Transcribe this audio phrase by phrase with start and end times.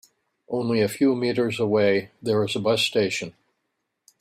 [0.49, 3.35] Only a few meters away there is a bus station.